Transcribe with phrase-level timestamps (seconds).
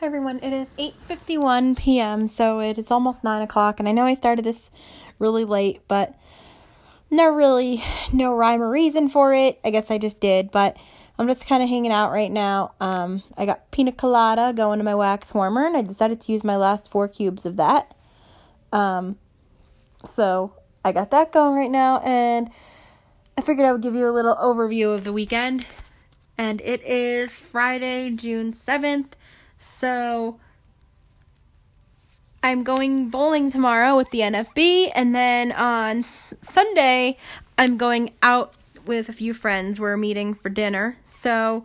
[0.00, 4.06] Hi everyone, it is 8.51 p.m., so it is almost 9 o'clock, and I know
[4.06, 4.70] I started this
[5.18, 6.14] really late, but
[7.10, 9.60] no really, no rhyme or reason for it.
[9.62, 10.78] I guess I just did, but
[11.18, 12.72] I'm just kind of hanging out right now.
[12.80, 16.42] Um, I got pina colada going to my wax warmer, and I decided to use
[16.42, 17.94] my last four cubes of that.
[18.72, 19.18] Um,
[20.06, 22.48] so I got that going right now, and
[23.36, 25.66] I figured I would give you a little overview of the weekend.
[26.38, 29.12] And it is Friday, June 7th.
[29.60, 30.40] So
[32.42, 37.18] I'm going bowling tomorrow with the NFB, and then on S- Sunday,
[37.58, 38.54] I'm going out
[38.86, 39.78] with a few friends.
[39.78, 40.96] We're meeting for dinner.
[41.06, 41.64] So,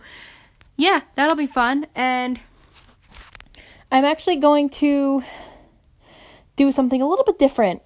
[0.75, 1.87] yeah, that'll be fun.
[1.95, 2.41] And
[3.89, 5.23] I'm actually going to
[6.57, 7.81] do something a little bit different.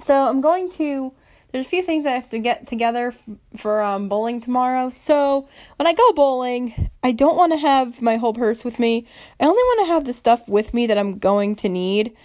[0.00, 1.12] So, I'm going to
[1.52, 3.14] there's a few things I have to get together
[3.56, 4.88] for um, bowling tomorrow.
[4.88, 9.06] So when I go bowling, I don't want to have my whole purse with me.
[9.38, 12.16] I only want to have the stuff with me that I'm going to need,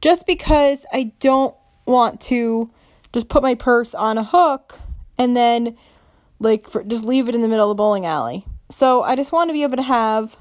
[0.00, 1.54] just because I don't
[1.86, 2.70] want to
[3.12, 4.80] just put my purse on a hook
[5.16, 5.76] and then
[6.40, 8.44] like for, just leave it in the middle of the bowling alley.
[8.70, 10.36] So I just want to be able to have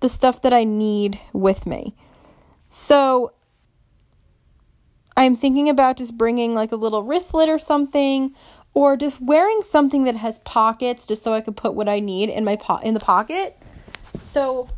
[0.00, 1.94] the stuff that I need with me.
[2.70, 3.32] So
[5.18, 8.36] I'm thinking about just bringing like a little wristlet or something
[8.72, 12.28] or just wearing something that has pockets just so I could put what I need
[12.28, 13.60] in my po- in the pocket.
[14.30, 14.68] So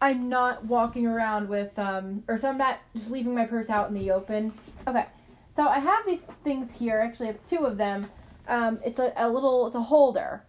[0.00, 3.86] I'm not walking around with um or so I'm not just leaving my purse out
[3.86, 4.52] in the open.
[4.88, 5.06] Okay.
[5.54, 6.98] So I have these things here.
[6.98, 8.10] Actually, I have two of them.
[8.48, 10.42] Um it's a, a little it's a holder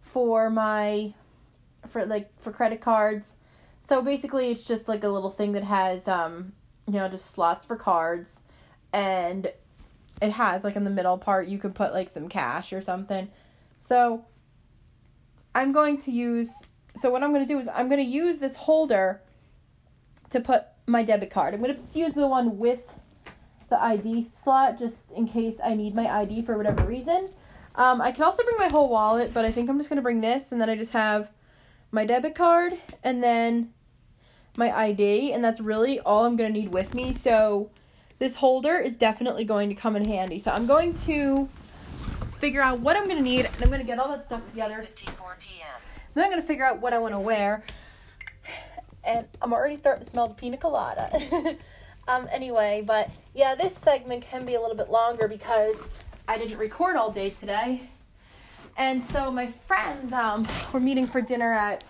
[0.00, 1.12] for my
[1.88, 3.30] for like for credit cards.
[3.82, 6.52] So basically it's just like a little thing that has um
[6.86, 8.38] you know just slots for cards
[8.92, 9.50] and
[10.20, 13.28] it has like in the middle part you could put like some cash or something.
[13.80, 14.24] So
[15.54, 16.50] I'm going to use
[16.96, 19.22] so what I'm going to do is I'm going to use this holder
[20.30, 21.54] to put my debit card.
[21.54, 22.94] I'm going to use the one with
[23.70, 27.30] the ID slot just in case I need my ID for whatever reason.
[27.74, 30.02] Um, I can also bring my whole wallet, but I think I'm just going to
[30.02, 31.30] bring this and then I just have
[31.90, 33.72] my debit card and then
[34.56, 37.14] my ID and that's really all I'm going to need with me.
[37.14, 37.70] So
[38.22, 40.38] this holder is definitely going to come in handy.
[40.38, 41.48] So I'm going to
[42.38, 44.48] figure out what I'm going to need, and I'm going to get all that stuff
[44.48, 44.80] together.
[44.80, 45.66] 54 p.m.
[46.14, 47.64] Then I'm going to figure out what I want to wear.
[49.02, 51.10] And I'm already starting to smell the pina colada.
[52.06, 55.74] um, anyway, but yeah, this segment can be a little bit longer because
[56.28, 57.90] I didn't record all day today.
[58.76, 61.82] And so my friends um, were meeting for dinner at,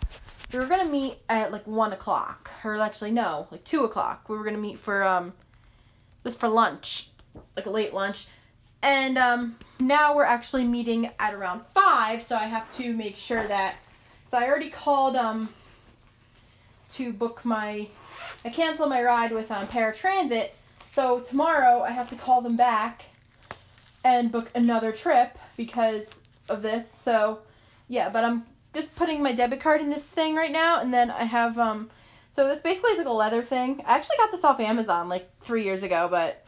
[0.50, 2.50] we were going to meet at like 1 o'clock.
[2.64, 4.31] Or actually, no, like 2 o'clock.
[4.31, 5.34] We were going to meet for um,
[6.25, 7.10] just for lunch,
[7.56, 8.27] like a late lunch.
[8.83, 13.47] And um, now we're actually meeting at around five, so I have to make sure
[13.47, 13.77] that.
[14.31, 15.49] So I already called um
[16.94, 17.88] to book my.
[18.44, 20.50] I canceled my ride with um, paratransit,
[20.91, 23.05] so tomorrow I have to call them back
[24.05, 26.91] and book another trip because of this.
[27.05, 27.41] So
[27.88, 28.44] yeah, but I'm
[28.75, 31.91] just putting my debit card in this thing right now, and then I have um
[32.32, 33.82] so this basically is like a leather thing.
[33.87, 36.44] I actually got this off Amazon like three years ago, but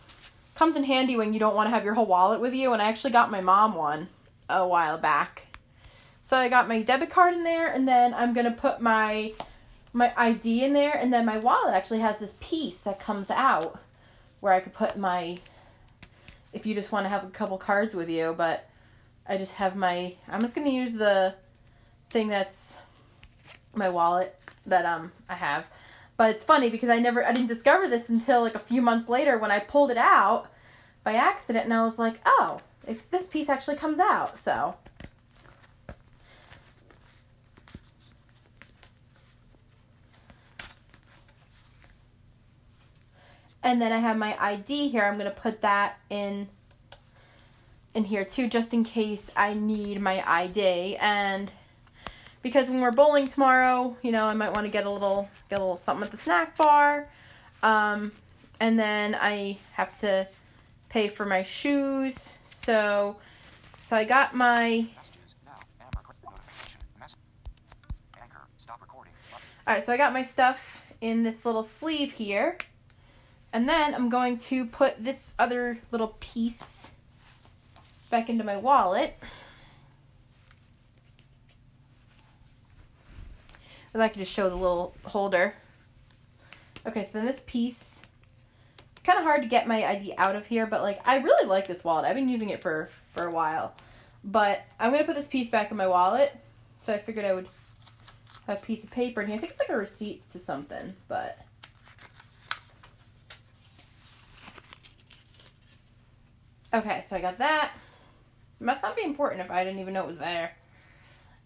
[0.54, 2.72] comes in handy when you don't want to have your whole wallet with you.
[2.72, 4.08] And I actually got my mom one
[4.48, 5.42] a while back.
[6.22, 9.34] So I got my debit card in there, and then I'm gonna put my
[9.92, 13.78] my ID in there, and then my wallet actually has this piece that comes out
[14.40, 15.38] where I could put my
[16.54, 18.70] if you just want to have a couple cards with you, but
[19.28, 21.34] I just have my I'm just gonna use the
[22.08, 22.78] thing that's
[23.74, 25.64] my wallet that um I have.
[26.16, 29.08] But it's funny because I never I didn't discover this until like a few months
[29.08, 30.46] later when I pulled it out
[31.02, 34.74] by accident and I was like, "Oh, it's this piece actually comes out." So
[43.64, 45.02] And then I have my ID here.
[45.04, 46.48] I'm going to put that in
[47.94, 51.50] in here too just in case I need my ID and
[52.44, 55.58] because when we're bowling tomorrow, you know, I might want to get a little get
[55.58, 57.08] a little something at the snack bar.
[57.62, 58.12] Um,
[58.60, 60.28] and then I have to
[60.90, 62.34] pay for my shoes.
[62.44, 63.16] So
[63.86, 64.86] so I got my
[69.66, 72.58] Alright, so I got my stuff in this little sleeve here.
[73.54, 76.90] And then I'm going to put this other little piece
[78.10, 79.18] back into my wallet.
[83.94, 85.54] If I could just show the little holder.
[86.86, 88.00] Okay, so then this piece,
[89.04, 91.68] kind of hard to get my ID out of here, but like I really like
[91.68, 92.04] this wallet.
[92.04, 93.74] I've been using it for for a while,
[94.24, 96.36] but I'm gonna put this piece back in my wallet.
[96.82, 97.48] So I figured I would
[98.46, 99.36] have a piece of paper in here.
[99.36, 101.38] I think it's like a receipt to something, but.
[106.74, 107.70] Okay, so I got that.
[108.60, 110.56] It must not be important if I didn't even know it was there.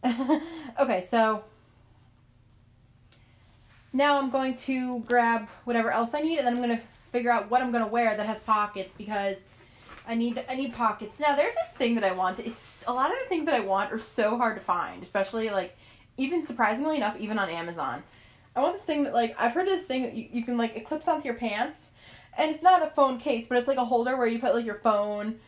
[0.80, 1.44] okay, so
[3.92, 6.82] now I'm going to grab whatever else I need, and then I'm going to
[7.12, 9.36] figure out what I'm going to wear that has pockets because
[10.06, 11.20] I need I need pockets.
[11.20, 12.38] Now there's this thing that I want.
[12.40, 15.50] It's a lot of the things that I want are so hard to find, especially
[15.50, 15.76] like
[16.16, 18.02] even surprisingly enough, even on Amazon.
[18.56, 20.76] I want this thing that like I've heard this thing that you, you can like
[20.76, 21.78] it clips onto your pants,
[22.36, 24.64] and it's not a phone case, but it's like a holder where you put like
[24.64, 25.38] your phone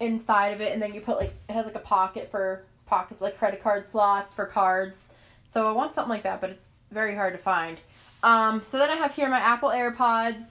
[0.00, 3.20] inside of it, and then you put like it has like a pocket for pockets
[3.20, 5.08] like credit card slots for cards.
[5.52, 7.78] So I want something like that, but it's very hard to find.
[8.22, 10.44] Um, so then I have here my Apple AirPods.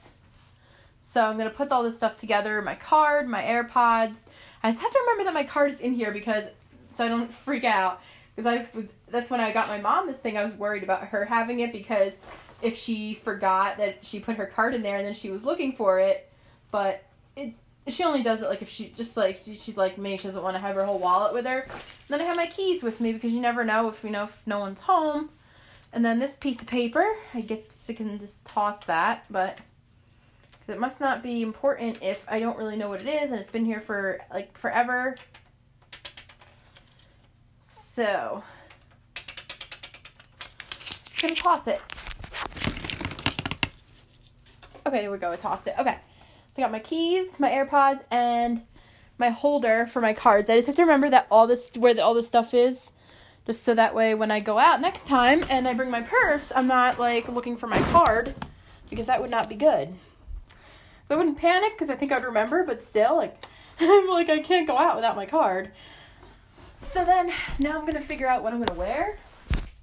[1.02, 4.22] So I'm gonna put all this stuff together: my card, my AirPods.
[4.62, 6.46] I just have to remember that my card is in here because
[6.94, 8.02] so I don't freak out.
[8.36, 10.38] Because I was that's when I got my mom this thing.
[10.38, 12.14] I was worried about her having it because
[12.62, 15.74] if she forgot that she put her card in there and then she was looking
[15.74, 16.30] for it,
[16.72, 17.04] but
[17.36, 17.54] it
[17.88, 20.18] she only does it like if she just like she's like me.
[20.18, 21.62] She doesn't want to have her whole wallet with her.
[21.62, 24.24] And then I have my keys with me because you never know if you know
[24.24, 25.30] if no one's home.
[25.94, 27.06] And then this piece of paper,
[27.36, 29.60] I guess I can just toss that, but
[30.68, 33.52] it must not be important if I don't really know what it is and it's
[33.52, 35.16] been here for like forever.
[37.94, 38.44] So,
[41.22, 41.80] I'm gonna toss it.
[44.88, 45.32] Okay, here we go.
[45.32, 45.76] I tossed it.
[45.78, 45.98] Okay.
[46.56, 48.64] So I got my keys, my AirPods, and
[49.20, 50.50] my holder for my cards.
[50.50, 52.92] I just have to remember that all this where the, all this stuff is,
[53.46, 56.52] just so that way when I go out next time and I bring my purse,
[56.56, 58.34] I'm not like looking for my card
[58.90, 59.94] because that would not be good.
[61.08, 63.44] So I wouldn't panic because I think I'd remember, but still, like
[63.80, 65.72] I'm like I can't go out without my card.
[66.94, 69.18] So then now I'm gonna figure out what I'm gonna wear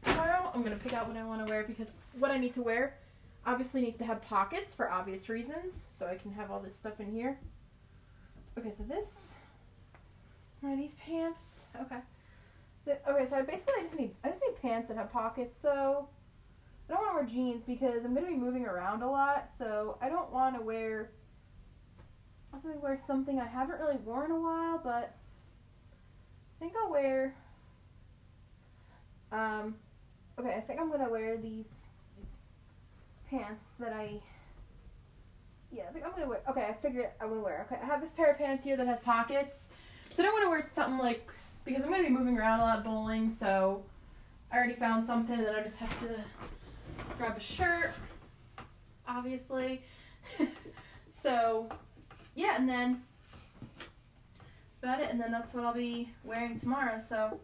[0.05, 0.51] tomorrow.
[0.55, 2.97] I'm gonna pick out what I want to wear because what I need to wear
[3.47, 7.01] obviously needs to have pockets for obvious reasons, so I can have all this stuff
[7.01, 7.39] in here.
[8.59, 9.33] Okay, so this
[10.63, 11.41] are these pants.
[11.81, 11.97] Okay.
[12.85, 15.55] So, okay, so I basically I just need I just need pants that have pockets.
[15.61, 16.09] So
[16.89, 19.51] I don't want to wear jeans because I'm gonna be moving around a lot.
[19.59, 21.11] So I don't want to wear.
[22.53, 25.15] I was gonna wear something I haven't really worn in a while, but
[26.57, 27.35] I think I'll wear.
[29.31, 29.77] Um,
[30.39, 31.67] okay, I think I'm gonna wear these
[33.29, 34.21] pants that I.
[35.71, 36.41] Yeah, I think I'm gonna wear.
[36.51, 37.67] Okay, I figured I'm gonna wear.
[37.67, 39.57] Okay, I have this pair of pants here that has pockets.
[40.17, 41.31] So I don't want to wear something like
[41.65, 43.35] because I'm gonna be moving around a lot bowling.
[43.39, 43.83] So
[44.53, 46.15] I already found something that I just have to
[47.17, 47.93] grab a shirt,
[49.07, 49.83] obviously.
[51.23, 51.69] so
[52.35, 53.03] yeah, and then
[54.83, 55.11] about it.
[55.11, 57.03] And then that's what I'll be wearing tomorrow.
[57.07, 57.41] So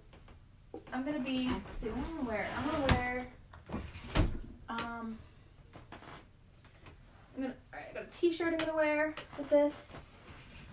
[0.93, 1.51] I'm gonna be.
[1.79, 2.47] see what I'm gonna wear.
[2.57, 3.27] I'm gonna wear.
[4.69, 5.19] Um.
[7.37, 9.75] I'm gonna, alright, I got a t-shirt I'm gonna wear with this.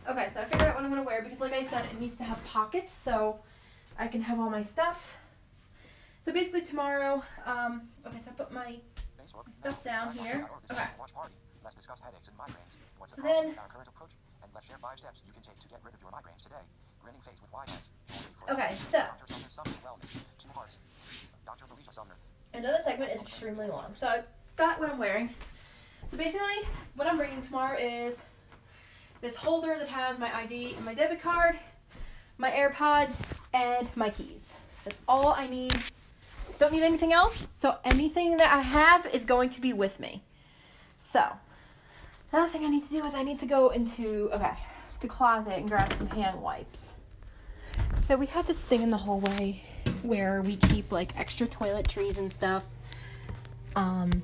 [0.09, 2.17] Okay, so I figured out what I'm gonna wear because like I said, it needs
[2.17, 3.39] to have pockets so
[3.97, 5.15] I can have all my stuff.
[6.25, 8.77] So basically tomorrow, um, okay, so I put my
[9.59, 10.47] stuff down here.
[10.71, 10.83] Okay.
[11.63, 12.75] Let's discuss headaches and migraines.
[12.97, 14.11] What's So the then- our current approach?
[14.43, 16.63] And let's share five steps you can take to get rid of your migraines today.
[17.01, 17.89] Grinning face with wide eyes.
[18.51, 19.33] Okay, so Dr.
[19.49, 20.23] Sumner Wellness.
[22.53, 23.95] Another segment is extremely long.
[23.95, 24.23] So I
[24.57, 25.33] got what I'm wearing.
[26.11, 28.17] So basically, what I'm bringing tomorrow is
[29.23, 31.57] this holder that has my ID and my debit card,
[32.37, 33.13] my AirPods,
[33.53, 34.49] and my keys.
[34.83, 35.73] That's all I need.
[36.59, 37.47] Don't need anything else.
[37.53, 40.23] So anything that I have is going to be with me.
[41.09, 41.23] So
[42.33, 44.57] another thing I need to do is I need to go into okay
[44.99, 46.81] the closet and grab some hand wipes.
[48.05, 49.61] So we have this thing in the hallway
[50.01, 52.63] where we keep like extra toiletries and stuff.
[53.77, 54.23] Um,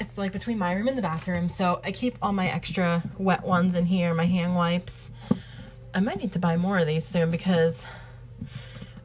[0.00, 3.44] it's like between my room and the bathroom, so I keep all my extra wet
[3.44, 5.10] ones in here, my hand wipes.
[5.92, 7.82] I might need to buy more of these soon because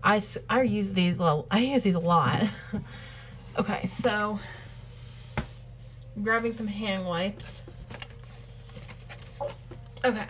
[0.03, 2.43] I, I use these a- I use these a lot.
[3.57, 4.39] okay, so
[6.23, 7.61] grabbing some hand wipes.
[10.03, 10.27] Okay.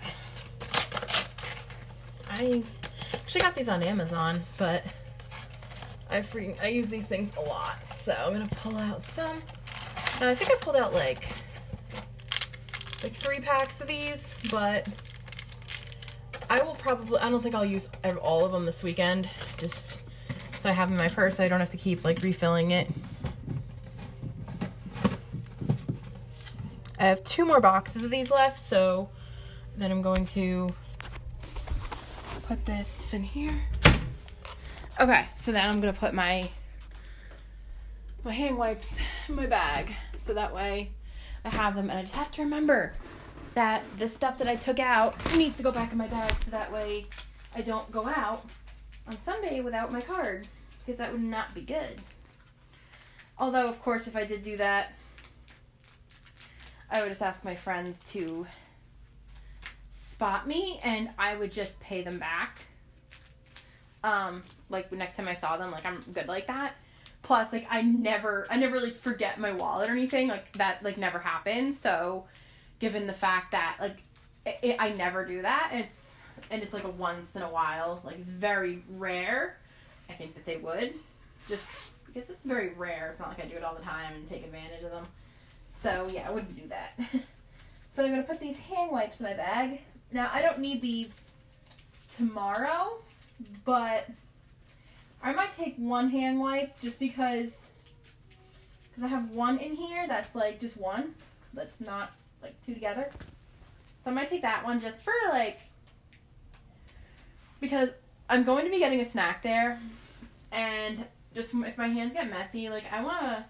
[2.28, 2.64] I
[3.14, 4.84] actually got these on Amazon, but
[6.10, 7.86] I freaking I use these things a lot.
[8.04, 9.40] So I'm gonna pull out some.
[10.20, 11.28] Now I think I pulled out like
[13.04, 14.88] like three packs of these, but
[16.50, 17.88] I will probably I don't think I'll use
[18.22, 19.30] all of them this weekend.
[19.58, 20.00] Just
[20.60, 22.90] so I have in my purse, So I don't have to keep like refilling it.
[26.98, 29.10] I have two more boxes of these left, so
[29.78, 30.74] then I'm going to
[32.44, 33.62] put this in here.
[35.00, 36.50] Okay, so then I'm gonna put my
[38.24, 38.96] my hand wipes
[39.34, 39.94] my bag
[40.26, 40.92] so that way
[41.44, 42.94] I have them and I just have to remember
[43.56, 46.52] that the stuff that I took out needs to go back in my bag so
[46.52, 47.06] that way
[47.56, 48.46] I don't go out
[49.08, 50.48] on Sunday without my card
[50.86, 52.02] because that would not be good.
[53.38, 54.94] Although, of course, if I did do that,
[56.90, 58.46] I would just ask my friends to
[59.90, 62.62] spot me and I would just pay them back.
[64.04, 66.76] Um, like next time I saw them, like I'm good like that.
[67.26, 70.28] Plus, like I never, I never like forget my wallet or anything.
[70.28, 71.78] Like that, like never happens.
[71.82, 72.26] So,
[72.78, 73.98] given the fact that like
[74.46, 76.18] it, it, I never do that, it's
[76.52, 78.00] and it's like a once in a while.
[78.06, 79.58] Like it's very rare.
[80.08, 80.94] I think that they would
[81.50, 81.66] just
[82.06, 83.10] because it's very rare.
[83.10, 85.08] It's not like I do it all the time and take advantage of them.
[85.82, 86.94] So yeah, I wouldn't do that.
[87.96, 89.82] so I'm gonna put these hand wipes in my bag.
[90.12, 91.20] Now I don't need these
[92.16, 93.00] tomorrow,
[93.66, 94.08] but
[95.26, 97.66] I might take one hand wipe just because
[98.84, 101.16] because I have one in here that's like just one
[101.52, 102.12] that's not
[102.44, 103.10] like two together.
[104.04, 105.58] So I might take that one just for like
[107.60, 107.90] because
[108.30, 109.82] I'm going to be getting a snack there
[110.52, 111.04] and
[111.34, 113.46] just if my hands get messy, like I want to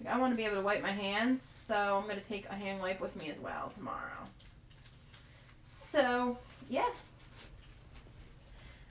[0.00, 1.40] like, I want to be able to wipe my hands.
[1.66, 4.24] So I'm going to take a hand wipe with me as well tomorrow.
[5.64, 6.38] So,
[6.70, 6.88] yeah.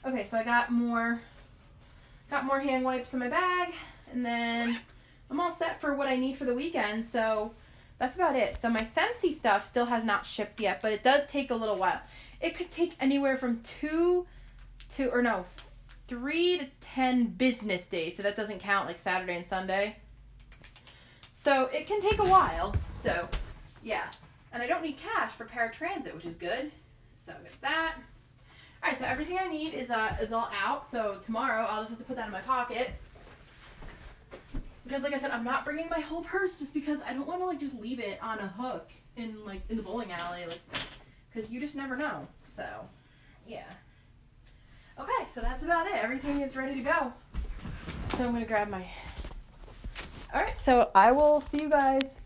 [0.05, 1.21] Okay, so I got more
[2.29, 3.73] got more hand wipes in my bag
[4.11, 4.79] and then
[5.29, 7.07] I'm all set for what I need for the weekend.
[7.07, 7.53] So,
[7.99, 8.57] that's about it.
[8.61, 11.77] So my Scentsy stuff still has not shipped yet, but it does take a little
[11.77, 11.99] while.
[12.39, 14.25] It could take anywhere from 2
[14.95, 15.45] to or no,
[16.07, 18.15] 3 to 10 business days.
[18.15, 19.97] So that doesn't count like Saturday and Sunday.
[21.33, 22.75] So it can take a while.
[23.01, 23.27] So,
[23.83, 24.09] yeah.
[24.53, 26.71] And I don't need cash for paratransit, which is good.
[27.25, 27.95] So get that.
[28.83, 30.89] All right, so everything I need is uh is all out.
[30.89, 32.91] So tomorrow I'll just have to put that in my pocket.
[34.85, 37.41] Because like I said, I'm not bringing my whole purse just because I don't want
[37.41, 40.61] to like just leave it on a hook in like in the bowling alley, like
[41.33, 42.27] because you just never know.
[42.55, 42.65] So,
[43.47, 43.65] yeah.
[44.99, 45.93] Okay, so that's about it.
[45.93, 47.13] Everything is ready to go.
[48.17, 48.85] So I'm gonna grab my.
[50.33, 52.19] All right, so I will see you guys.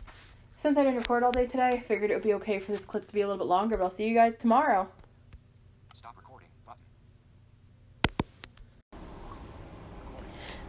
[0.56, 2.86] Since I didn't record all day today, I figured it would be okay for this
[2.86, 4.88] clip to be a little bit longer, but I'll see you guys tomorrow.
[5.94, 6.80] Stop recording button.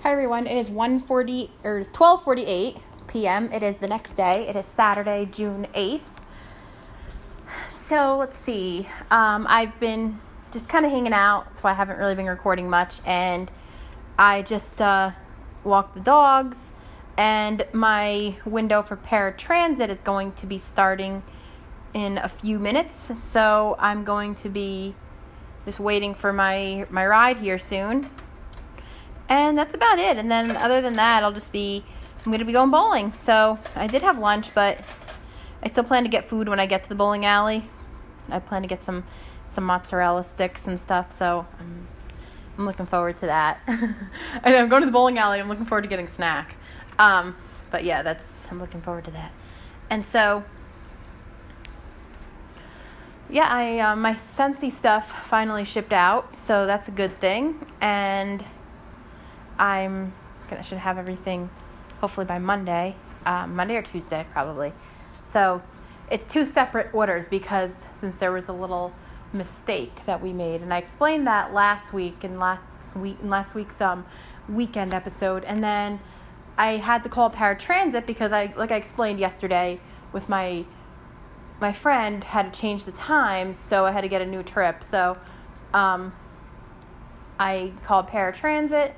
[0.03, 0.49] Hi everyone.
[0.49, 3.53] It is 1:40 or it's 12:48 p.m.
[3.53, 4.49] It is the next day.
[4.49, 6.01] It is Saturday, June 8th.
[7.71, 8.89] So let's see.
[9.13, 10.19] Um, I've been
[10.51, 13.49] just kind of hanging out, so I haven't really been recording much, and
[14.19, 15.13] I just uh,
[15.63, 16.73] walked the dogs,
[17.17, 21.23] and my window for paratransit is going to be starting
[21.95, 23.13] in a few minutes.
[23.31, 24.97] So I'm going to be
[25.65, 28.11] just waiting for my my ride here soon.
[29.33, 30.19] And that's about it.
[30.19, 31.83] And then other than that, I'll just be
[32.19, 33.15] I'm going to be going bowling.
[33.15, 34.79] So, I did have lunch, but
[35.63, 37.65] I still plan to get food when I get to the bowling alley.
[38.29, 39.05] I plan to get some
[39.49, 41.89] some mozzarella sticks and stuff, so I'm
[42.59, 43.61] I'm looking forward to that.
[43.67, 43.97] and
[44.45, 45.41] I'm going to the bowling alley.
[45.41, 46.57] I'm looking forward to getting a snack.
[46.99, 47.35] Um,
[47.71, 49.33] but yeah, that's I'm looking forward to that.
[49.89, 50.45] And so
[53.31, 57.67] yeah, I uh, my Scentsy stuff finally shipped out, so that's a good thing.
[57.81, 58.45] And
[59.63, 60.13] I'm
[60.51, 61.49] gonna should have everything
[62.01, 64.73] hopefully by Monday, um, Monday or Tuesday probably.
[65.23, 65.63] So
[66.11, 68.93] it's two separate orders because since there was a little
[69.33, 72.67] mistake that we made, and I explained that last week and last
[72.97, 74.05] week in last week's um
[74.49, 76.01] weekend episode, and then
[76.59, 79.81] I had to call paratransit because I like I explained yesterday
[80.13, 80.65] with my
[81.61, 84.83] my friend had to change the time, so I had to get a new trip.
[84.83, 85.17] So
[85.73, 86.13] um,
[87.39, 88.95] I called paratransit.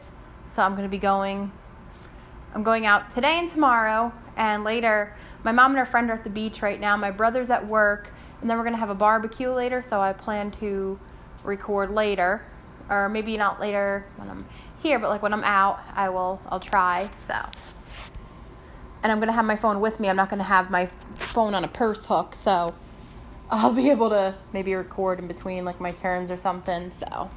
[0.54, 1.52] So I'm going to be going.
[2.54, 5.14] I'm going out today and tomorrow, and later.
[5.42, 6.96] My mom and her friend are at the beach right now.
[6.96, 9.82] My brother's at work, and then we're going to have a barbecue later.
[9.82, 10.98] So I plan to
[11.42, 12.42] record later,
[12.88, 14.46] or maybe not later when I'm
[14.82, 16.40] here, but like when I'm out, I will.
[16.48, 17.10] I'll try.
[17.26, 17.34] So
[19.04, 20.08] and I'm gonna have my phone with me.
[20.08, 22.74] I'm not gonna have my phone on a purse hook, so
[23.50, 26.90] I'll be able to maybe record in between like my turns or something.
[26.90, 27.30] So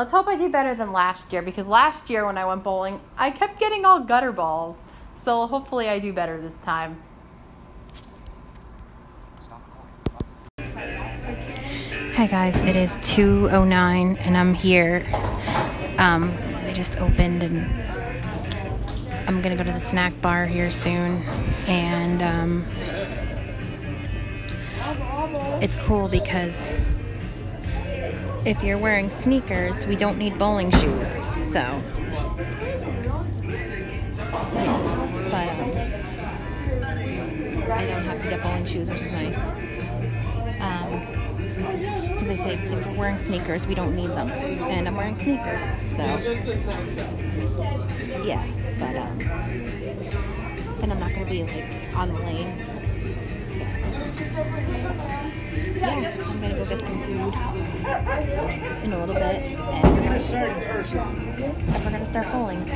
[0.00, 3.02] let's hope I do better than last year because last year when I went bowling,
[3.18, 4.78] I kept getting all gutter balls.
[5.26, 7.02] So hopefully I do better this time.
[12.16, 15.04] Hi guys, it is 2:09 and I'm here.
[15.98, 17.58] Um, they just opened and
[19.28, 21.22] I'm gonna go to the snack bar here soon,
[21.66, 22.64] and um,
[25.60, 26.70] it's cool because
[28.44, 31.12] if you're wearing sneakers, we don't need bowling shoes.
[31.52, 31.60] So,
[34.54, 34.72] yeah,
[35.30, 35.70] but um,
[37.72, 39.38] I don't have to get bowling shoes, which is nice.
[40.60, 40.90] Um,
[42.26, 45.60] they say if we're wearing sneakers, we don't need them, and I'm wearing sneakers,
[45.96, 46.04] so
[48.22, 48.46] yeah.
[48.78, 49.20] But um,
[50.82, 52.69] and I'm not gonna be like on the lane.
[58.20, 60.94] In a little bit, and we're gonna Start first.
[60.94, 62.64] and we're gonna start bowling.
[62.66, 62.72] So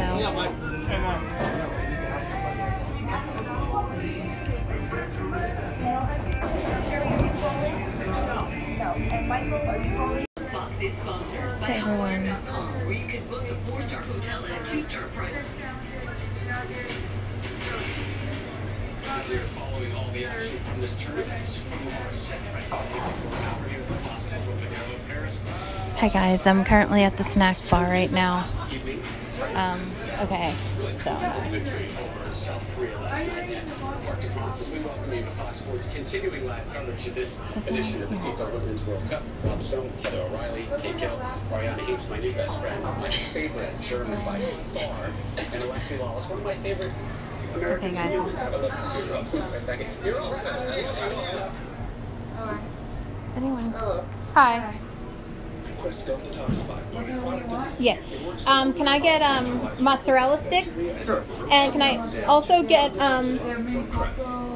[26.05, 28.45] Hi guys, I'm currently at the snack bar right now.
[29.55, 29.81] Um,
[30.21, 30.55] okay,
[31.03, 31.17] so
[31.51, 33.49] Victory over South Korea last night.
[33.49, 38.03] And Mark DeFrancis, we welcome you to Fox Sports, continuing live coverage of this edition
[38.03, 39.23] of the FIFA Women's World Cup.
[39.45, 41.19] Rob Stone, Heather O'Reilly, Kate Gill,
[41.51, 44.43] Ariane Hingst, my new best friend, my favorite German by
[44.75, 46.93] far, and Alexi Lalas, one of my favorite
[47.55, 48.13] American Okay, guys.
[48.13, 48.39] humans.
[48.41, 48.73] Have a look.
[49.07, 49.67] You're up.
[49.67, 50.45] Becky, You're all right.
[53.37, 53.73] anyway,
[54.35, 54.61] hi.
[54.61, 54.91] Quest go to the top spot.
[57.79, 58.01] Yeah.
[58.47, 60.77] Um, can I get um, mozzarella sticks?
[61.05, 61.25] Sure.
[61.51, 63.39] And can I also get um,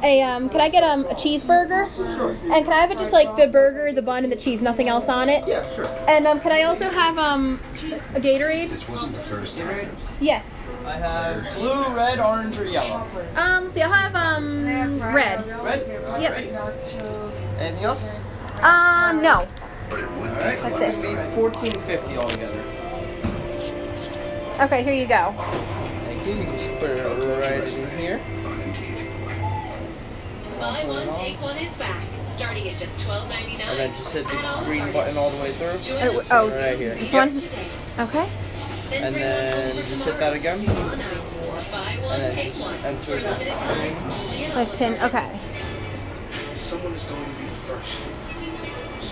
[0.02, 1.94] a um, can I get um, a cheeseburger?
[1.94, 2.30] Sure.
[2.30, 4.88] And can I have it just like the burger, the bun, and the cheese, nothing
[4.88, 5.46] else on it?
[5.46, 5.86] Yeah, sure.
[6.08, 7.60] And um, can I also have um,
[8.14, 8.70] a Gatorade?
[8.70, 9.94] This wasn't the first time.
[10.20, 10.62] Yes.
[10.86, 13.06] I have blue, red, orange, or yellow.
[13.36, 14.64] Um, see, I'll have um,
[15.02, 15.46] red.
[15.62, 15.86] Red?
[16.20, 16.32] Yep.
[17.58, 18.02] Anything else?
[18.62, 19.46] Um, no.
[19.90, 20.60] Alright.
[20.62, 21.02] That's it.
[21.02, 22.62] gonna be fourteen fifty altogether.
[24.60, 25.32] Okay, here you go.
[26.04, 26.34] Thank you.
[26.34, 27.04] You can just put it
[27.40, 28.20] right in here.
[30.58, 32.02] Buy one, take one is back.
[32.36, 33.68] Starting at just twelve ninety nine.
[33.68, 35.78] And then just hit the green button all the way through.
[35.96, 36.94] Oh, oh, Right here.
[36.94, 37.32] this Yep.
[37.32, 37.42] one.
[38.08, 38.28] Okay.
[38.92, 40.60] And then just hit that again.
[40.60, 41.00] And
[42.20, 44.56] then just enter For the limited time.
[44.58, 44.94] With pin.
[45.02, 45.38] Okay.
[46.68, 48.17] Someone is going to be first.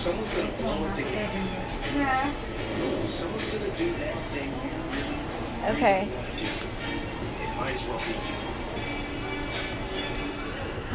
[0.07, 1.49] Someone's going to blow up the game.
[3.09, 4.53] Someone's going to do that thing
[5.75, 6.07] Okay.
[6.07, 6.47] want to do.
[7.43, 8.21] It might as well be you.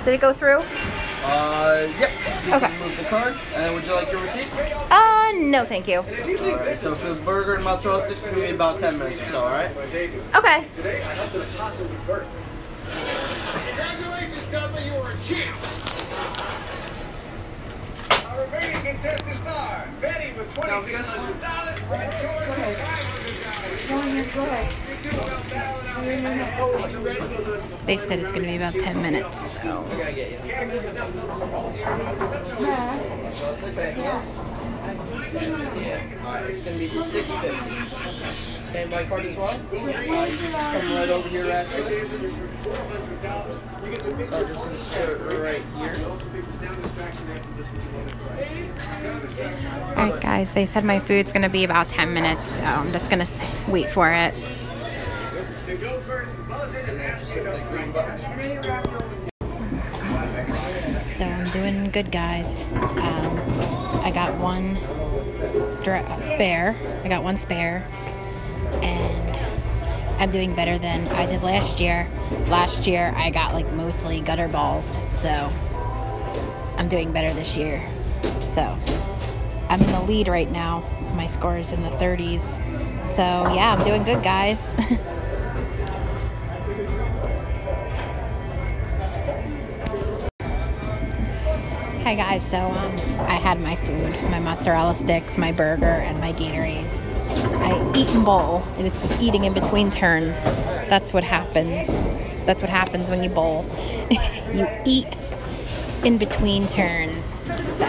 [0.06, 0.60] Did it go through?
[1.26, 2.12] Uh, yep.
[2.46, 2.68] You Okay.
[2.68, 3.36] can move the card.
[3.54, 4.48] And then would you like your receipt?
[4.90, 6.00] Uh, no, thank you.
[6.00, 9.26] Alright, so for the burger and mozzarella sticks, it's gonna be about 10 minutes or
[9.26, 9.72] so, alright?
[10.36, 10.66] Okay.
[10.78, 11.34] today i hope
[13.68, 15.58] Congratulations, Dudley, you are a champ.
[18.82, 23.80] Our remaining contestants are Betty with twenty-six hundred dollars and George with five hundred dollars.
[23.88, 24.74] Go ahead, go ahead.
[24.90, 26.92] You two well balanced out.
[26.92, 29.86] You ready for the They said it's gonna be about 10 minutes, so.
[29.88, 30.38] We're gonna get you.
[33.22, 34.26] Mozzarella sticks, anything else?
[35.76, 36.26] Yeah.
[36.26, 39.50] Alright, it's gonna be 650 By card as well?
[39.50, 42.08] Uh, right over here, actually.
[44.28, 45.96] So insert right here.
[49.90, 53.28] Alright, guys, they said my food's gonna be about 10 minutes, so I'm just gonna
[53.68, 54.34] wait for it.
[55.68, 57.92] and And.
[61.12, 62.64] So I'm doing good, guys.
[62.74, 63.38] Um,
[64.02, 64.78] I got one
[65.62, 66.74] spare.
[67.04, 67.86] I got one spare,
[68.76, 69.38] and
[70.22, 72.08] I'm doing better than I did last year.
[72.48, 75.30] Last year I got like mostly gutter balls, so
[76.78, 77.88] I'm doing better this year.
[78.54, 78.78] So
[79.70, 80.84] I'm in the lead right now.
[81.16, 82.58] My score is in the 30s.
[83.16, 84.60] So yeah, I'm doing good, guys.
[92.04, 96.34] Hi guys, so um, I had my food, my mozzarella sticks, my burger, and my
[96.34, 97.01] Gatorade.
[97.62, 98.64] I eat and bowl.
[98.78, 100.44] I just eating in between turns.
[100.90, 101.88] That's what happens.
[102.46, 103.66] That's what happens when you bowl.
[104.54, 105.08] you eat
[106.04, 107.26] in between turns.
[107.78, 107.86] So,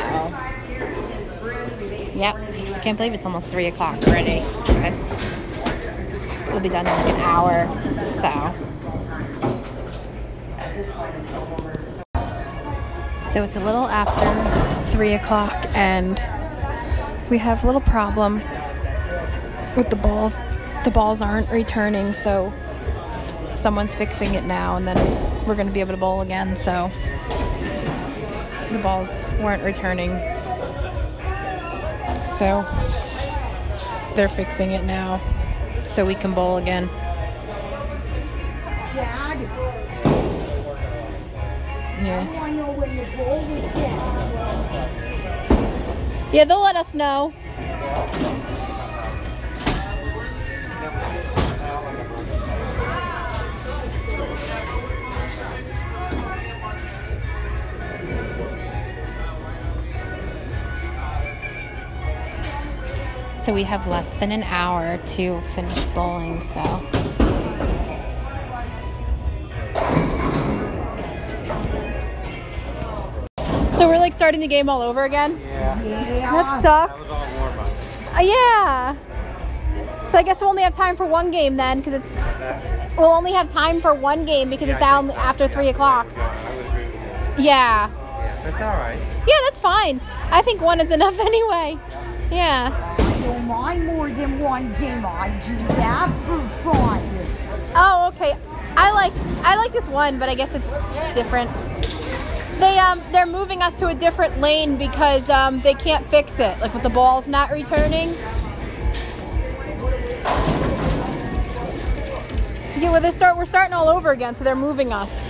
[2.15, 2.37] yep.
[2.37, 4.41] I can't believe it's almost three o'clock already.
[4.67, 7.67] That's, we'll be done in like an hour.
[8.17, 8.69] So.
[13.33, 16.23] So it's a little after three o'clock, and
[17.31, 18.43] we have a little problem
[19.77, 20.41] with the balls.
[20.85, 22.53] The balls aren't returning, so
[23.55, 24.97] someone's fixing it now, and then
[25.47, 26.57] we're going to be able to bowl again.
[26.57, 26.91] So
[28.71, 30.11] the balls weren't returning.
[32.27, 32.67] So
[34.17, 35.21] they're fixing it now
[35.87, 36.89] so we can bowl again.
[38.95, 39.39] Dad,
[42.03, 42.27] Yeah.
[42.29, 44.91] I want to know when the bowl is at.
[46.35, 47.33] Yeah, they'll let us know.
[63.53, 66.63] So we have less than an hour to finish bowling, so
[73.77, 75.39] So we're like starting the game all over again.
[75.39, 76.33] Yeah.
[76.33, 77.11] That sucks.
[77.11, 78.97] Uh, yeah.
[80.11, 83.33] So I guess we'll only have time for one game then, because it's we'll only
[83.33, 86.07] have time for one game because it's out after three o'clock.
[87.37, 87.91] Yeah.
[88.45, 88.99] That's all right.
[89.29, 90.01] Yeah, that's fine.
[90.31, 91.79] I think one is enough anyway.
[92.31, 93.02] Yeah.
[93.23, 95.05] Don't mind more than one game.
[95.07, 97.03] I do that for fun.
[97.75, 98.37] Oh, okay.
[98.77, 99.13] I like
[99.45, 101.51] I like just one, but I guess it's different.
[102.59, 106.59] They um they're moving us to a different lane because um they can't fix it.
[106.59, 108.11] Like with the balls not returning.
[112.79, 115.27] Yeah, well they start we're starting all over again, so they're moving us.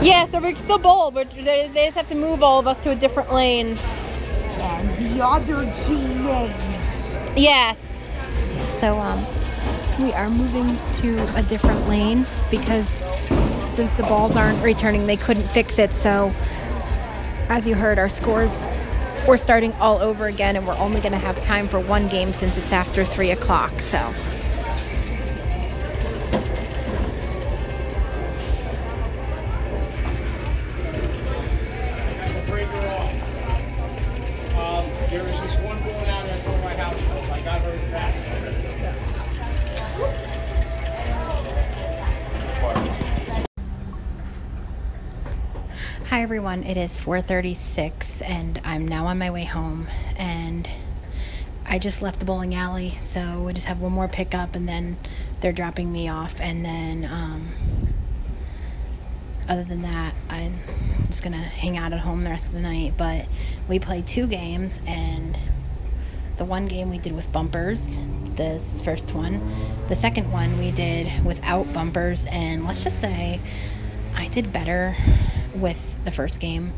[0.00, 2.66] Yeah, so we can still bowl, but they, they just have to move all of
[2.66, 3.92] us to a different lanes.
[4.62, 7.16] And the other teammates.
[7.36, 7.78] Yes.
[8.80, 9.26] so um
[9.98, 13.04] we are moving to a different lane because
[13.68, 15.92] since the balls aren't returning, they couldn't fix it.
[15.92, 16.32] So
[17.48, 18.58] as you heard, our scores
[19.26, 22.32] we're starting all over again, and we're only going to have time for one game
[22.32, 23.80] since it's after three o'clock.
[23.80, 24.12] So.
[46.12, 49.88] Hi everyone, it is 4:36 and I'm now on my way home.
[50.18, 50.68] And
[51.64, 54.98] I just left the bowling alley, so we just have one more pickup and then
[55.40, 56.38] they're dropping me off.
[56.38, 57.48] And then um
[59.48, 60.60] other than that, I'm
[61.06, 63.24] just going to hang out at home the rest of the night, but
[63.66, 65.38] we played two games and
[66.36, 69.40] the one game we did with bumpers, this first one.
[69.88, 72.26] The second one we did without bumpers.
[72.26, 73.40] And let's just say
[74.14, 74.94] I did better
[75.54, 76.72] with the first game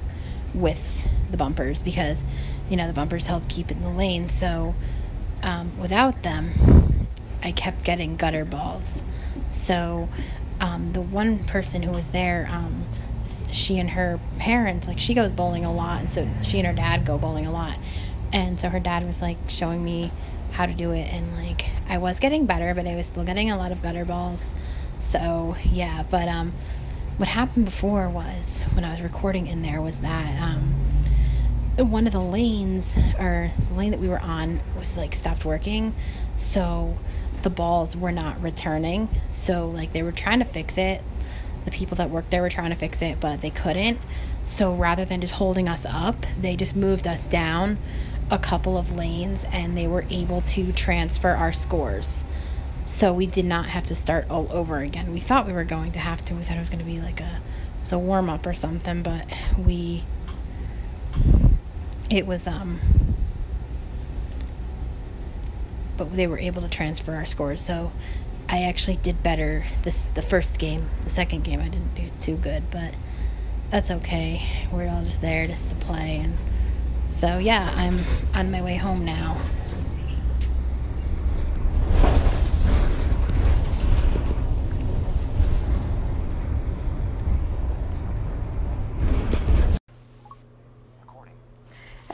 [0.52, 2.24] with the bumpers because
[2.70, 4.28] you know the bumpers help keep in the lane.
[4.28, 4.74] So
[5.42, 7.08] um, without them,
[7.42, 9.02] I kept getting gutter balls.
[9.52, 10.08] So
[10.60, 12.86] um, the one person who was there, um,
[13.52, 16.72] she and her parents, like she goes bowling a lot, and so she and her
[16.72, 17.76] dad go bowling a lot.
[18.32, 20.10] And so her dad was like showing me
[20.52, 23.50] how to do it, and like I was getting better, but I was still getting
[23.50, 24.52] a lot of gutter balls.
[25.00, 26.52] So yeah, but um,
[27.16, 30.74] what happened before was when I was recording in there was that um,
[31.78, 35.94] one of the lanes or the lane that we were on was like stopped working,
[36.36, 36.98] so
[37.42, 39.08] the balls were not returning.
[39.30, 41.02] So like they were trying to fix it.
[41.64, 44.00] The people that worked there were trying to fix it, but they couldn't.
[44.44, 47.78] So rather than just holding us up, they just moved us down
[48.30, 52.24] a couple of lanes and they were able to transfer our scores.
[52.86, 55.12] So we did not have to start all over again.
[55.12, 56.34] We thought we were going to have to.
[56.34, 57.40] We thought it was going to be like a,
[57.90, 59.26] a warm up or something, but
[59.58, 60.04] we,
[62.10, 62.80] it was, um,
[65.96, 67.60] but they were able to transfer our scores.
[67.60, 67.92] So
[68.48, 70.88] I actually did better this the first game.
[71.04, 72.94] The second game I didn't do too good, but
[73.70, 74.66] that's okay.
[74.70, 76.36] We're all just there just to play and
[77.10, 78.00] so yeah, I'm
[78.34, 79.40] on my way home now.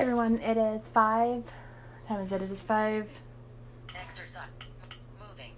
[0.00, 1.44] Hi everyone, it is five.
[1.44, 2.40] What time is it?
[2.40, 3.06] It is five.
[3.94, 4.48] Exercise.
[5.20, 5.50] Moving.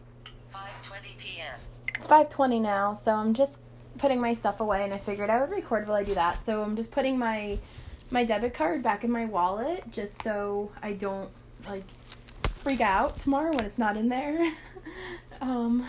[0.52, 1.60] 5:20 p.m.
[1.96, 3.56] It's five twenty now, so I'm just
[3.98, 6.44] putting my stuff away, and I figured I would record while I do that.
[6.44, 7.56] So I'm just putting my
[8.10, 11.30] my debit card back in my wallet, just so I don't
[11.68, 11.84] like
[12.64, 14.52] freak out tomorrow when it's not in there.
[15.40, 15.88] um,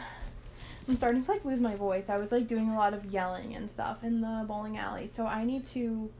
[0.88, 2.08] I'm starting to like lose my voice.
[2.08, 5.26] I was like doing a lot of yelling and stuff in the bowling alley, so
[5.26, 6.12] I need to.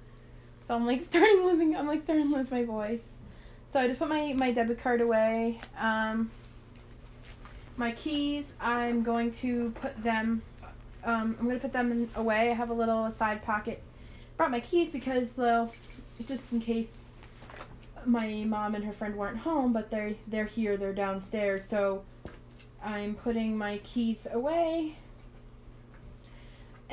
[0.68, 1.76] So I'm like starting losing.
[1.76, 3.08] I'm like starting to lose my voice.
[3.72, 5.60] So I just put my my debit card away.
[5.80, 6.32] Um,
[7.78, 10.42] my keys, I'm going to put them.
[11.04, 12.52] Um, I'm gonna put them in, away.
[12.52, 13.82] I have a little side pocket.
[14.38, 15.66] Brought my keys because, well,
[16.28, 17.08] just in case
[18.06, 20.78] my mom and her friend weren't home, but they're they're here.
[20.78, 21.68] They're downstairs.
[21.68, 22.04] So
[22.84, 24.96] I'm putting my keys away.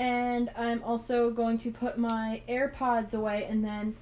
[0.00, 3.96] And I'm also going to put my AirPods away and then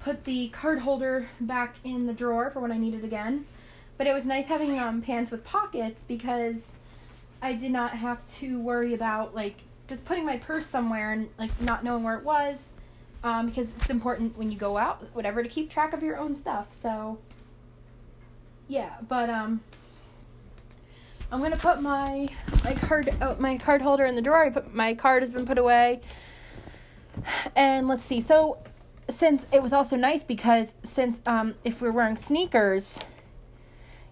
[0.00, 3.46] put the card holder back in the drawer for when I need it again.
[3.96, 6.56] But it was nice having um, pants with pockets because
[7.40, 9.54] I did not have to worry about like
[9.88, 12.70] just putting my purse somewhere and like not knowing where it was
[13.22, 16.34] um, because it's important when you go out, whatever, to keep track of your own
[16.34, 16.66] stuff.
[16.82, 17.18] So,
[18.66, 19.60] yeah, but um,
[21.34, 22.28] I'm gonna put my
[22.62, 24.44] my card oh, my card holder in the drawer.
[24.44, 26.00] I put my card has been put away,
[27.56, 28.20] and let's see.
[28.20, 28.58] So,
[29.10, 33.00] since it was also nice because since um, if we're wearing sneakers,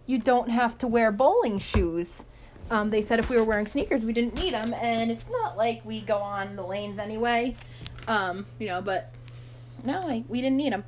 [0.05, 2.25] you don't have to wear bowling shoes.
[2.73, 5.57] Um, they said if we were wearing sneakers, we didn't need them, and it's not
[5.57, 7.55] like we go on the lanes anyway.
[8.09, 9.15] Um, you know, but
[9.85, 10.83] no, like we didn't need them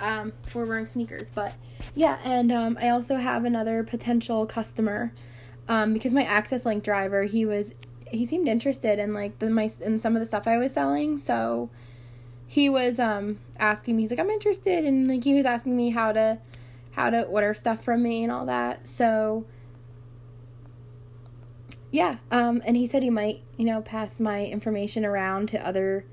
[0.00, 1.30] um, if we're wearing sneakers.
[1.32, 1.54] But
[1.94, 5.12] yeah, and um, I also have another potential customer
[5.68, 7.72] um, because my Access Link driver, he was
[8.10, 11.18] he seemed interested in like the my in some of the stuff I was selling,
[11.18, 11.70] so
[12.50, 15.90] he was um asking me he's like I'm interested and like he was asking me
[15.90, 16.38] how to
[16.92, 18.88] how to order stuff from me and all that.
[18.88, 19.46] So
[21.92, 26.04] yeah, um and he said he might, you know, pass my information around to other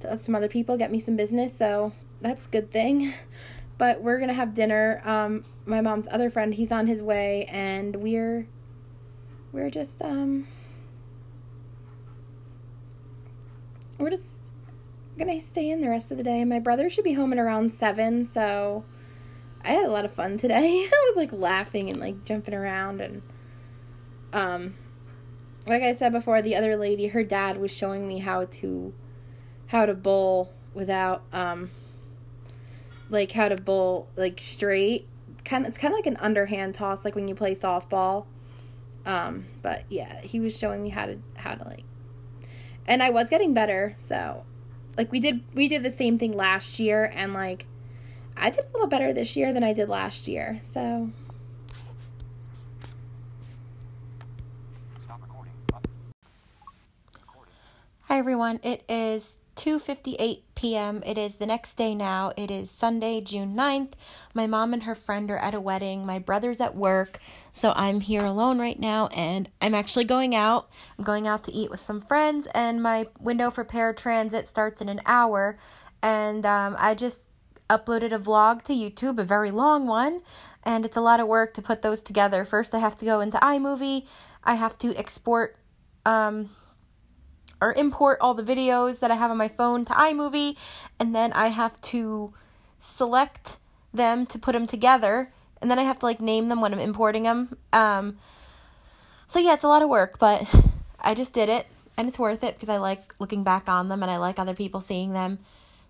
[0.00, 1.56] to some other people, get me some business.
[1.56, 3.14] So that's a good thing.
[3.76, 5.02] But we're to have dinner.
[5.04, 8.46] Um my mom's other friend, he's on his way and we're
[9.54, 10.48] we're just um
[13.98, 14.32] we're just
[15.16, 16.44] gonna stay in the rest of the day.
[16.44, 18.84] My brother should be home at around seven, so
[19.64, 20.88] I had a lot of fun today.
[20.92, 23.22] I was like laughing and like jumping around and
[24.32, 24.74] um
[25.66, 28.92] like I said before, the other lady, her dad was showing me how to
[29.68, 31.70] how to bowl without um
[33.08, 35.06] like how to bowl like straight.
[35.44, 38.26] Kind of it's kind of like an underhand toss like when you play softball.
[39.06, 41.84] Um but yeah, he was showing me how to how to like
[42.86, 44.44] and I was getting better, so
[44.96, 47.66] like we did we did the same thing last year and like
[48.36, 50.60] I did a little better this year than I did last year.
[50.72, 51.10] So
[58.14, 58.60] Hi everyone.
[58.62, 61.02] It is 2:58 p.m.
[61.04, 62.32] It is the next day now.
[62.36, 63.92] It is Sunday, June 9th.
[64.34, 66.06] My mom and her friend are at a wedding.
[66.06, 67.18] My brother's at work,
[67.52, 70.70] so I'm here alone right now and I'm actually going out.
[70.98, 74.88] I'm going out to eat with some friends and my window for paratransit starts in
[74.88, 75.56] an hour
[76.02, 77.28] and um, I just
[77.70, 80.20] uploaded a vlog to YouTube, a very long one,
[80.62, 82.44] and it's a lot of work to put those together.
[82.44, 84.06] First, I have to go into iMovie.
[84.42, 85.56] I have to export
[86.06, 86.50] um
[87.60, 90.56] or import all the videos that I have on my phone to iMovie,
[90.98, 92.32] and then I have to
[92.78, 93.58] select
[93.92, 96.80] them to put them together, and then I have to like name them when I'm
[96.80, 97.56] importing them.
[97.72, 98.18] Um,
[99.28, 100.42] so yeah, it's a lot of work, but
[101.00, 104.02] I just did it, and it's worth it because I like looking back on them
[104.02, 105.38] and I like other people seeing them.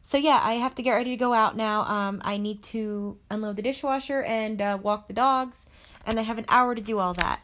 [0.03, 1.81] So yeah, I have to get ready to go out now.
[1.83, 5.67] Um, I need to unload the dishwasher and uh, walk the dogs,
[6.07, 7.41] and I have an hour to do all that.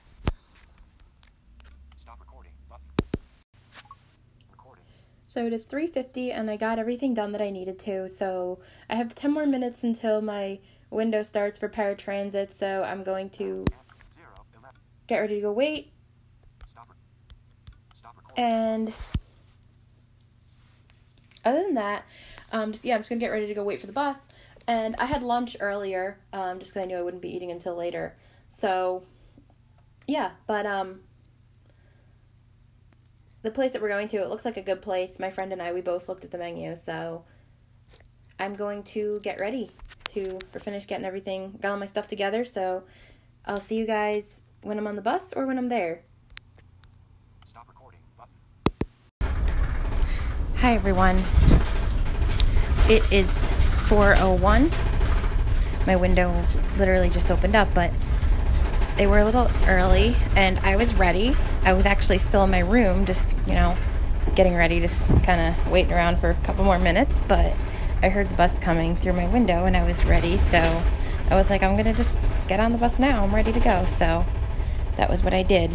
[5.30, 8.08] So it is 3:50 and I got everything done that I needed to.
[8.08, 10.58] So I have 10 more minutes until my
[10.90, 13.64] window starts for paratransit, so I'm going to
[15.06, 15.92] get ready to go wait.
[18.36, 18.92] And
[21.44, 22.06] other than that,
[22.50, 24.18] um, just yeah, I'm just gonna get ready to go wait for the bus.
[24.66, 27.76] And I had lunch earlier, um, just because I knew I wouldn't be eating until
[27.76, 28.16] later.
[28.50, 29.04] So
[30.08, 31.02] yeah, but um,
[33.42, 35.18] the place that we're going to, it looks like a good place.
[35.18, 37.24] My friend and I, we both looked at the menu, so
[38.38, 39.70] I'm going to get ready
[40.10, 42.44] to finish getting everything, got all my stuff together.
[42.44, 42.82] So
[43.46, 46.02] I'll see you guys when I'm on the bus or when I'm there.
[47.46, 48.34] Stop recording button.
[50.56, 51.24] Hi everyone.
[52.88, 53.30] It is
[53.88, 54.70] 4:01.
[55.86, 56.44] My window
[56.76, 57.90] literally just opened up, but
[58.96, 61.34] they were a little early and I was ready.
[61.62, 63.76] I was actually still in my room, just, you know,
[64.34, 67.22] getting ready, just kind of waiting around for a couple more minutes.
[67.26, 67.54] But
[68.02, 70.36] I heard the bus coming through my window and I was ready.
[70.36, 70.58] So
[71.30, 73.24] I was like, I'm going to just get on the bus now.
[73.24, 73.84] I'm ready to go.
[73.84, 74.24] So
[74.96, 75.70] that was what I did.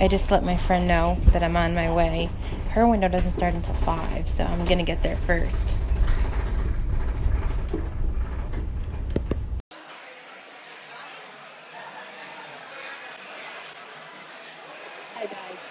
[0.00, 2.30] I just let my friend know that I'm on my way.
[2.70, 5.76] Her window doesn't start until 5, so I'm going to get there first.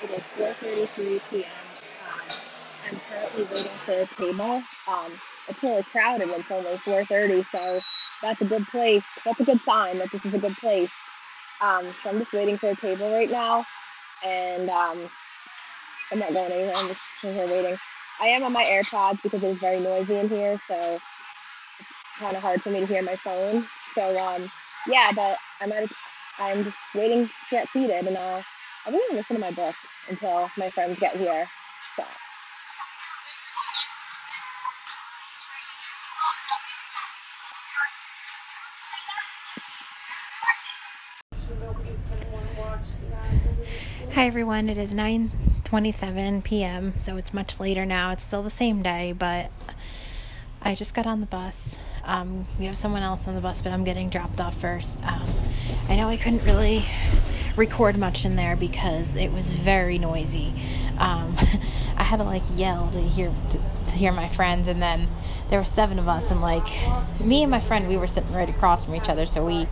[0.03, 1.51] It is 4:33 p.m.
[2.01, 2.27] Um,
[2.87, 4.63] I'm currently waiting for a table.
[4.87, 5.11] Um,
[5.47, 7.45] it's really crowded it's only 4:30.
[7.51, 7.79] So
[8.21, 9.03] that's a good place.
[9.25, 10.91] That's a good sign that this is a good place.
[11.59, 13.65] Um, so I'm just waiting for a table right now,
[14.23, 15.09] and um,
[16.11, 16.73] I'm not going anywhere.
[16.75, 17.77] I'm just here waiting.
[18.19, 20.99] I am on my AirPods because it's very noisy in here, so
[21.79, 23.67] it's kind of hard for me to hear my phone.
[23.95, 24.51] So um,
[24.87, 25.89] yeah, but I'm at,
[26.39, 28.41] I'm just waiting to get seated, and uh,
[28.83, 29.75] I'm gonna listen to my book
[30.09, 31.47] until my friends get here.
[31.95, 32.03] So.
[44.13, 46.93] Hi everyone, it is 9:27 p.m.
[46.97, 48.11] so it's much later now.
[48.11, 49.51] It's still the same day, but
[50.63, 51.77] I just got on the bus.
[52.03, 55.03] Um, we have someone else on the bus, but I'm getting dropped off first.
[55.05, 55.27] Um,
[55.87, 56.83] I know I couldn't really
[57.55, 60.53] record much in there because it was very noisy.
[60.97, 61.37] Um,
[61.97, 63.59] I had to like yell to hear to,
[63.91, 65.07] hear my friends, and then
[65.49, 66.67] there were seven of us, and like
[67.19, 69.67] me and my friend, we were sitting right across from each other, so we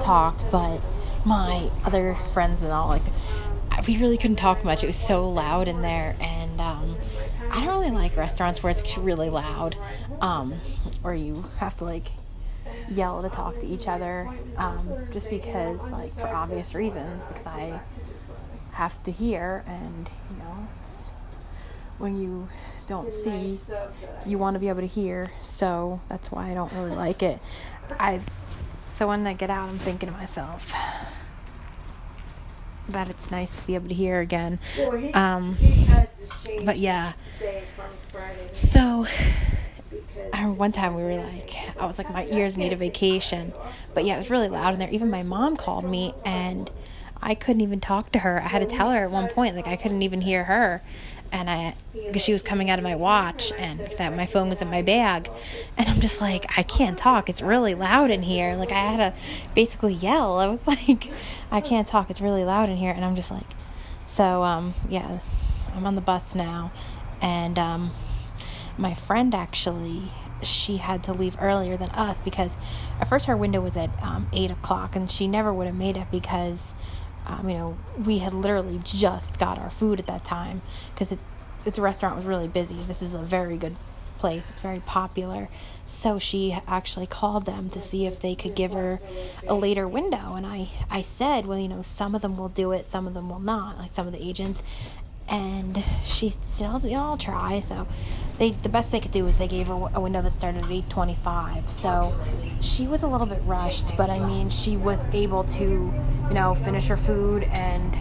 [0.00, 0.80] talked, but
[1.24, 3.02] my other friends and all like
[3.86, 4.82] we really couldn't talk much.
[4.82, 6.96] It was so loud in there, and um,
[7.50, 9.76] I don't really like restaurants where it's really loud,
[10.20, 10.60] um,
[11.04, 12.12] or you have to like
[12.88, 17.80] yell to talk to each other, um, just because like for obvious reasons, because I
[18.72, 21.10] have to hear, and you know, it's,
[21.98, 22.48] when you
[22.86, 23.58] don't see,
[24.24, 25.30] you want to be able to hear.
[25.42, 27.40] So that's why I don't really like it.
[27.98, 28.20] I
[28.94, 30.74] so when I get out, I'm thinking to myself
[32.88, 34.58] that it's nice to be able to hear again.
[35.14, 35.56] Um,
[36.64, 37.12] but yeah.
[38.52, 39.06] So,
[40.32, 43.52] I remember one time we were like, I was like, my ears need a vacation.
[43.94, 44.90] But yeah, it was really loud in there.
[44.90, 46.70] Even my mom called me and
[47.20, 48.38] I couldn't even talk to her.
[48.38, 50.82] I had to tell her at one point, like, I couldn't even hear her.
[51.30, 54.62] And I, because she was coming out of my watch and that my phone was
[54.62, 55.30] in my bag.
[55.76, 57.28] And I'm just like, I can't talk.
[57.28, 58.54] It's really loud in here.
[58.54, 59.14] Like, I had to
[59.54, 60.38] basically yell.
[60.38, 61.10] I was like,
[61.50, 62.10] I can't talk.
[62.10, 62.92] It's really loud in here.
[62.92, 63.46] And I'm just like,
[64.06, 65.18] so, um, yeah,
[65.74, 66.72] I'm on the bus now.
[67.20, 67.90] And, um,
[68.78, 70.04] my friend actually
[70.42, 72.56] she had to leave earlier than us because
[73.00, 75.96] at first her window was at um, 8 o'clock and she never would have made
[75.96, 76.74] it because
[77.26, 80.62] um, you know we had literally just got our food at that time
[80.94, 81.18] because it,
[81.64, 82.76] the restaurant was really busy.
[82.86, 83.76] This is a very good
[84.18, 84.48] place.
[84.48, 85.48] It's very popular.
[85.86, 89.00] So she actually called them to see if they could give her
[89.46, 90.34] a later window.
[90.34, 93.14] And i i said well you know some of them will do it some of
[93.14, 93.78] them will not.
[93.78, 94.62] Like some of the agents
[95.28, 97.60] and she still you know, I'll try.
[97.60, 97.86] So
[98.38, 100.70] they the best they could do was they gave her a window that started at
[100.70, 101.68] 8:25.
[101.68, 102.14] So
[102.60, 106.54] she was a little bit rushed, but I mean, she was able to, you know,
[106.54, 107.94] finish her food and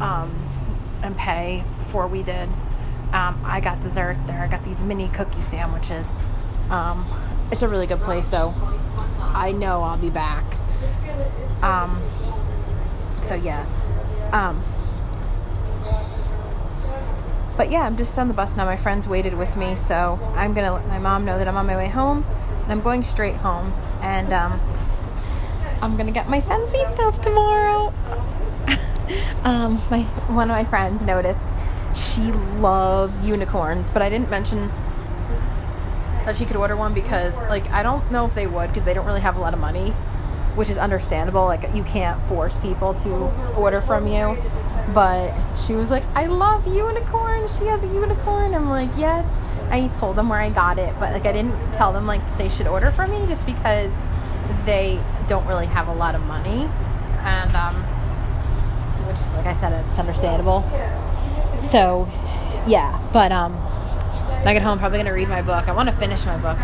[0.00, 0.30] um
[1.02, 2.48] and pay before we did.
[3.12, 4.40] Um, I got dessert there.
[4.40, 6.06] I got these mini cookie sandwiches.
[6.68, 7.04] Um,
[7.50, 8.54] it's a really good place, so
[9.18, 10.44] I know I'll be back.
[11.62, 12.00] Um,
[13.22, 13.66] so yeah.
[17.56, 18.64] But yeah, I'm just on the bus now.
[18.64, 21.66] My friends waited with me, so I'm gonna let my mom know that I'm on
[21.66, 22.24] my way home,
[22.62, 23.72] and I'm going straight home.
[24.00, 24.60] And um,
[25.82, 27.92] I'm gonna get my Scentsy stuff tomorrow.
[29.44, 31.46] um, my one of my friends noticed
[31.94, 34.70] she loves unicorns, but I didn't mention
[36.24, 38.94] that she could order one because, like, I don't know if they would because they
[38.94, 39.90] don't really have a lot of money,
[40.54, 41.44] which is understandable.
[41.44, 43.10] Like, you can't force people to
[43.56, 44.36] order from you
[44.92, 47.56] but she was like, I love unicorns.
[47.58, 48.54] She has a unicorn.
[48.54, 49.26] I'm like, yes.
[49.70, 52.48] I told them where I got it, but like I didn't tell them like they
[52.48, 53.92] should order for me just because
[54.66, 56.68] they don't really have a lot of money,
[57.20, 57.76] and um,
[59.06, 60.62] which like I said, it's understandable.
[61.56, 62.08] So,
[62.66, 65.68] yeah, but um, when I get home, I'm probably gonna read my book.
[65.68, 66.58] I want to finish my book.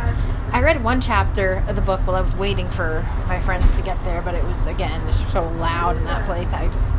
[0.52, 3.82] I read one chapter of the book while I was waiting for my friends to
[3.82, 6.52] get there, but it was again just so loud in that place.
[6.52, 6.92] I just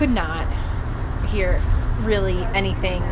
[0.00, 0.46] could not
[1.26, 1.60] hear
[2.00, 3.02] really anything.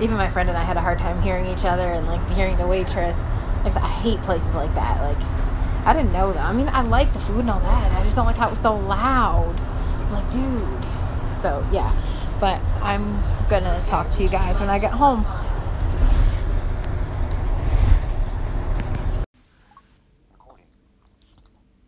[0.00, 2.56] Even my friend and I had a hard time hearing each other and like hearing
[2.58, 3.18] the waitress.
[3.64, 5.02] Like I hate places like that.
[5.02, 5.20] Like
[5.84, 6.44] I didn't know that.
[6.44, 7.90] I mean, I like the food and all that.
[7.92, 9.58] I just don't like how it was so loud.
[9.58, 11.42] I'm like, dude.
[11.42, 11.92] So yeah,
[12.38, 15.26] but I'm gonna talk to you guys when I get home.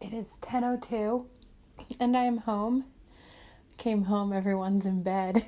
[0.01, 1.27] It is 10:02
[2.01, 2.87] and I am home
[3.81, 5.45] came home, everyone's in bed.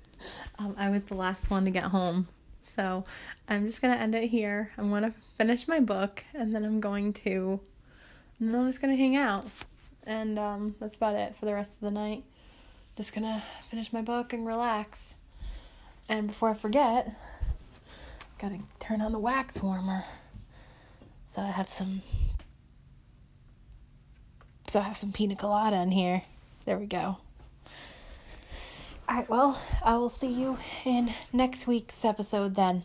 [0.58, 2.28] um, I was the last one to get home.
[2.76, 3.04] So
[3.48, 4.72] I'm just going to end it here.
[4.76, 7.60] I'm going to finish my book and then I'm going to,
[8.38, 9.46] and I'm just going to hang out.
[10.04, 12.24] And um, that's about it for the rest of the night.
[12.96, 15.14] Just going to finish my book and relax.
[16.08, 17.16] And before I forget,
[18.38, 20.04] Gotta turn on the wax warmer.
[21.26, 22.02] So I have some.
[24.68, 26.20] So I have some pina colada in here.
[26.64, 27.18] There we go.
[29.08, 32.84] Alright, well, I will see you in next week's episode then.